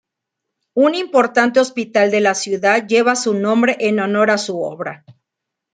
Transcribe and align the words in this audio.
Un 0.73 0.95
importante 0.95 1.59
hospital 1.59 2.09
de 2.09 2.21
la 2.21 2.33
ciudad 2.33 2.87
lleva 2.87 3.15
su 3.15 3.35
nombre 3.35 3.77
en 3.81 3.99
honor 3.99 4.31
a 4.31 4.39
su 4.39 4.59
obra. 4.59 5.05